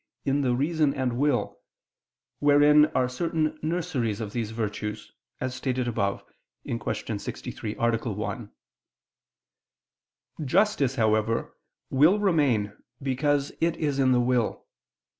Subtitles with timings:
[0.25, 1.59] in the reason and will,
[2.39, 6.23] wherein are certain nurseries of these virtues, as stated above
[6.65, 6.81] (Q.
[7.19, 7.97] 63, A.
[8.11, 8.51] 1).
[10.43, 11.55] Justice, however,
[11.91, 14.65] will remain because it is in the will.